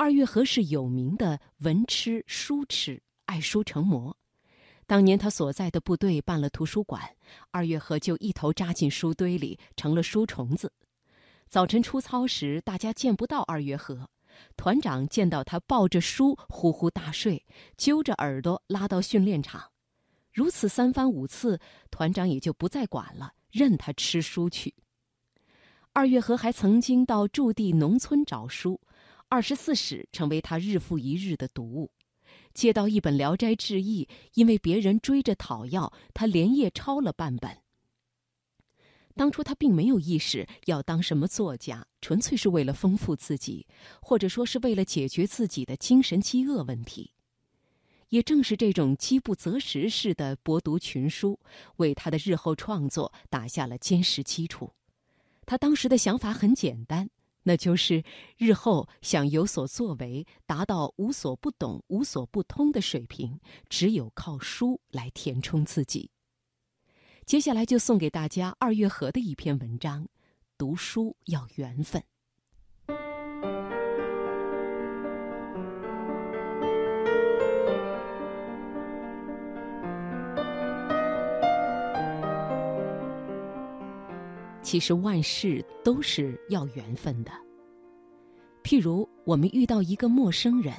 [0.00, 4.16] 二月河是有名的文痴、书痴，爱书成魔。
[4.86, 7.02] 当年他所在的部队办了图书馆，
[7.50, 10.72] 二月河就一头扎进书堆里，成了书虫子。
[11.50, 14.08] 早晨出操时，大家见不到二月河，
[14.56, 17.44] 团长见到他抱着书呼呼大睡，
[17.76, 19.70] 揪着耳朵拉到训练场。
[20.32, 21.60] 如此三番五次，
[21.90, 24.74] 团长也就不再管了，任他吃书去。
[25.92, 28.80] 二月河还曾经到驻地农村找书，
[29.30, 31.92] 《二十四史》成为他日复一日的读物。
[32.52, 37.58] 借到一本《聊斋志异》，因为别人追着讨要，他连夜抄了半本。
[39.14, 43.68] 当初他并没有意识要当什么作家，纯粹是为了丰富自己，
[44.02, 47.12] 或者说是为了解决自己的精神饥饿问题。
[48.08, 51.38] 也正是这种饥不择食式的博读群书，
[51.76, 54.72] 为他的日后创作打下了坚实基础。
[55.46, 57.08] 他当时的想法很简单。
[57.42, 58.02] 那就是
[58.36, 66.10] 日后想有所作为，达到无所不懂、无所不通的水平，只有靠书来填充自己。
[67.24, 70.08] 接下来就送给大家二月河的一篇文章：
[70.58, 72.02] 读书要缘分。
[84.70, 87.32] 其实万事都是要缘分的。
[88.62, 90.72] 譬如我们遇到一个陌生人，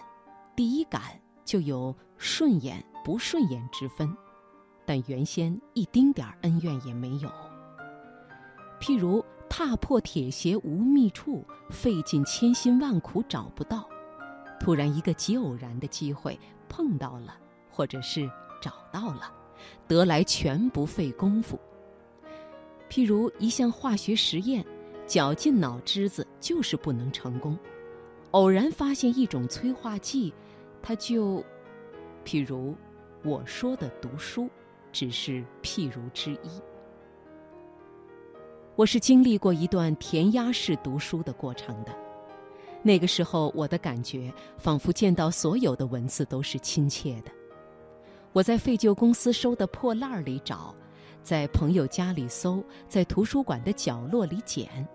[0.55, 1.01] 第一感
[1.43, 4.09] 就有顺眼不顺眼之分，
[4.85, 7.29] 但原先一丁点儿恩怨也没有。
[8.79, 13.85] 譬如踏破铁鞋无觅处，费尽千辛万苦找不到，
[14.57, 16.39] 突然一个极偶然的机会
[16.69, 17.37] 碰到了，
[17.69, 18.25] 或者是
[18.61, 19.29] 找到了，
[19.85, 21.59] 得来全不费功夫。
[22.91, 24.65] 譬如一项化学实验，
[25.07, 27.57] 绞尽脑汁子就是不能成功。
[28.31, 30.33] 偶然发现一种催化剂，
[30.81, 31.41] 它就，
[32.25, 32.75] 譬如
[33.23, 34.49] 我说的读书，
[34.91, 36.61] 只是譬如之一。
[38.75, 41.95] 我是经历过一段填鸭式读书的过程的，
[42.83, 47.31] 那个时候我的感觉仿佛见到所有的文字都是亲切的。
[48.33, 50.75] 我在废旧公司收的破烂里找。
[51.23, 54.87] 在朋友家里搜，在图书馆的角落里捡，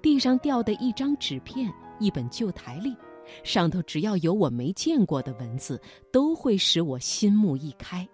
[0.00, 2.96] 地上掉的一张纸片、一本旧台历，
[3.44, 5.80] 上头只要有我没见过的文字，
[6.12, 8.06] 都会使我心目一开。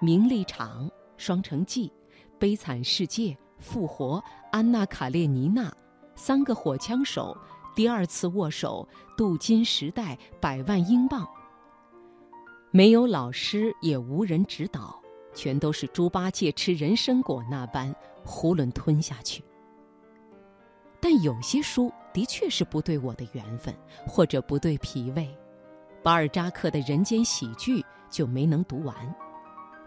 [0.00, 1.92] 名利场、双城记、
[2.38, 5.72] 悲惨世界、复活、安娜卡列尼娜、
[6.16, 7.36] 三个火枪手、
[7.76, 11.28] 第二次握手、镀金时代、百万英镑。
[12.70, 15.03] 没有老师，也无人指导。
[15.34, 19.42] 全都是猪八戒吃人参果那般囫囵吞下去。
[21.00, 23.74] 但有些书的确是不对我的缘分，
[24.06, 25.28] 或者不对脾胃。
[26.02, 28.94] 巴尔扎克的人间喜剧就没能读完，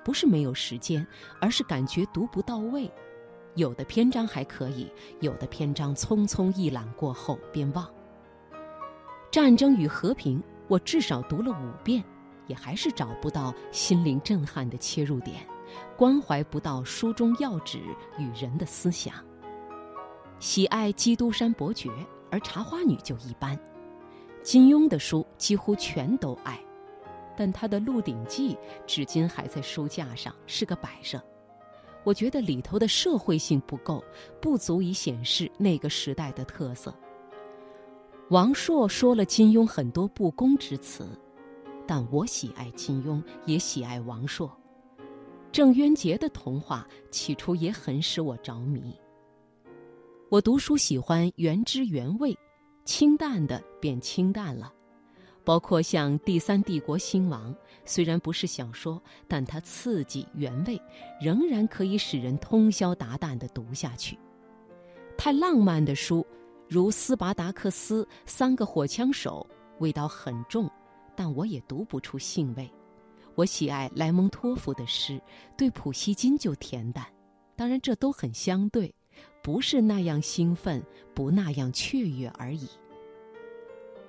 [0.03, 1.05] 不是没有时间，
[1.41, 2.91] 而是感觉读不到位。
[3.55, 7.85] 有的篇章还可以，有的篇章匆匆一览过后便忘。
[9.31, 12.03] 《战争与和平》，我至少读了五遍。
[12.47, 15.45] 也还是找不到心灵震撼的切入点，
[15.95, 17.79] 关怀不到书中要旨
[18.17, 19.13] 与人的思想。
[20.39, 21.89] 喜爱《基督山伯爵》，
[22.31, 23.57] 而《茶花女》就一般。
[24.43, 26.57] 金庸的书几乎全都爱，
[27.35, 31.21] 但他的《鹿鼎记》至今还在书架上，是个摆设。
[32.03, 34.01] 我觉得里头的社会性不够，
[34.39, 36.93] 不足以显示那个时代的特色。
[38.29, 41.05] 王朔说了金庸很多不公之词。
[41.87, 44.51] 但我喜爱金庸，也喜爱王朔。
[45.51, 48.93] 郑渊洁的童话起初也很使我着迷。
[50.29, 52.37] 我读书喜欢原汁原味，
[52.83, 54.73] 清淡的便清淡了。
[55.45, 57.53] 包括像《第三帝国兴亡》，
[57.85, 60.77] 虽然不是小说，但它刺激原味，
[61.21, 64.19] 仍然可以使人通宵达旦的读下去。
[65.17, 66.27] 太浪漫的书，
[66.67, 69.47] 如《斯巴达克斯》《三个火枪手》，
[69.81, 70.69] 味道很重。
[71.17, 72.71] 但我也读不出兴味。
[73.33, 75.19] 我喜爱莱蒙托夫的诗，
[75.57, 77.05] 对普希金就恬淡。
[77.55, 78.93] 当然，这都很相对，
[79.41, 80.83] 不是那样兴奋，
[81.15, 82.67] 不那样雀跃而已。《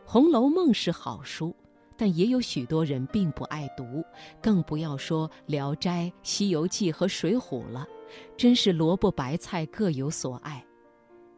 [0.05, 1.56] 红楼梦》是好书，
[1.96, 4.05] 但也有许多人并不爱读，
[4.43, 7.87] 更不要说《聊斋》《西游记》和《水浒》了。
[8.37, 10.64] 真是萝卜白菜各有所爱。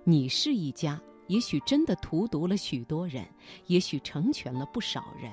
[0.05, 3.25] 你是一家，也许真的荼毒了许多人，
[3.67, 5.32] 也许成全了不少人。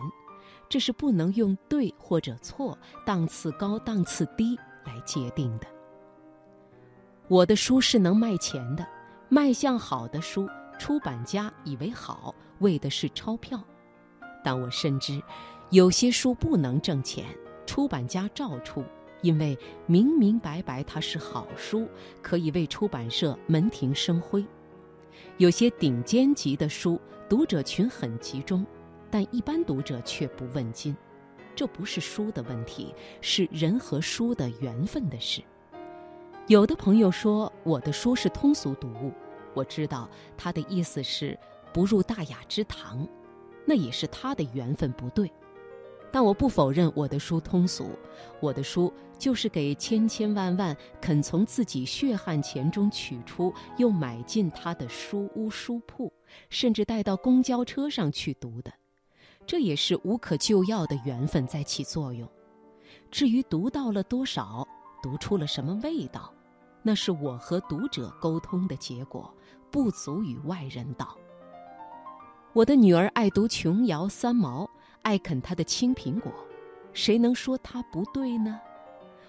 [0.70, 5.68] 这是不能用对或者错、档次高、档次低来界定的。
[7.28, 8.86] 我的书是能卖钱的，
[9.30, 10.48] 卖相好的书，
[10.80, 13.62] 出版家以为好，为的是钞票，
[14.44, 15.22] 但我深知，
[15.72, 17.26] 有些书不能挣钱，
[17.66, 18.84] 出版家照出，
[19.22, 21.88] 因为明明白白它是好书，
[22.22, 24.46] 可以为出版社门庭生辉。
[25.38, 28.66] 有些顶尖级的书，读者群很集中，
[29.10, 30.96] 但一般读者却不问津。
[31.56, 35.42] 这不是书的问题，是人和书的缘分的事。
[36.46, 39.12] 有的朋友说我的书是通俗读物，
[39.54, 40.08] 我知道
[40.38, 41.38] 他的意思是
[41.74, 43.08] 不入大雅之堂，
[43.66, 45.32] 那也是他的缘分不对。
[46.10, 47.90] 但我不否认我的书通俗，
[48.40, 56.14] 我的书就是给千千万万肯从自己血汗钱中取出又买进他的书屋书铺，
[56.50, 58.72] 甚至带到公交车上去读的，
[59.48, 62.30] 这也是无可救药的缘分在起作用。
[63.10, 64.68] 至于读到了多少，
[65.02, 66.32] 读出了什么味道？
[66.84, 69.34] 那是我和读者沟通的结果，
[69.72, 71.18] 不足与外人道。
[72.52, 74.70] 我的女儿爱读琼瑶三毛，
[75.02, 76.32] 爱啃她的青苹果，
[76.92, 78.60] 谁能说她不对呢？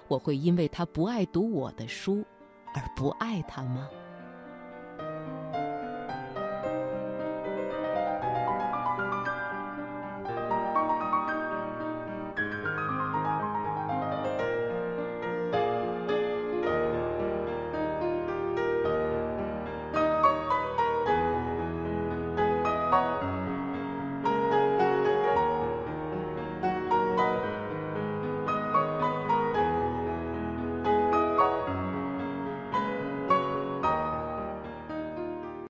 [0.09, 2.25] 我会因为她不爱读我的书，
[2.75, 3.88] 而不爱她吗？